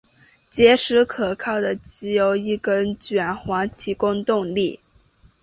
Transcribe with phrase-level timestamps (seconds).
[0.49, 4.79] 结实可靠的藉由一根卷簧提供动力。